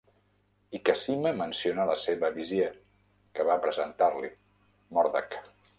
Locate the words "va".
3.53-3.61